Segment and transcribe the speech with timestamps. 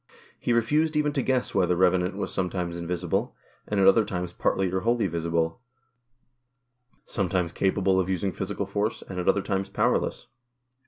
[0.39, 3.35] He refused even to guess why the revenant was sometimes invisible,
[3.67, 5.61] and at other times partly or wholly visible;
[7.05, 10.25] some times capable of using physical force, and at other times powerless.